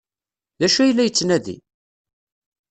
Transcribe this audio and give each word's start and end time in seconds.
D 0.59 0.61
acu 0.65 0.79
ay 0.81 0.91
la 0.93 1.03
yettnadi? 1.07 1.57